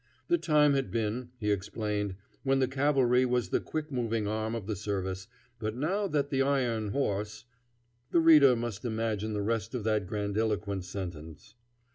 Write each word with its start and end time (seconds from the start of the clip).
The 0.29 0.39
time 0.39 0.73
had 0.73 0.89
been, 0.89 1.29
he 1.37 1.51
explained, 1.51 2.15
when 2.41 2.57
the 2.57 2.67
cavalry 2.67 3.23
was 3.23 3.49
the 3.49 3.59
quick 3.59 3.91
moving 3.91 4.25
arm 4.27 4.55
of 4.55 4.65
the 4.65 4.75
service, 4.75 5.27
but 5.59 5.75
now 5.75 6.07
that 6.07 6.31
the 6.31 6.41
iron 6.41 6.87
horse 6.87 7.45
The 8.09 8.19
reader 8.19 8.55
must 8.55 8.83
imagine 8.83 9.33
the 9.33 9.43
rest 9.43 9.75
of 9.75 9.83
that 9.83 10.07
grandiloquent 10.07 10.85
sentence. 10.85 11.53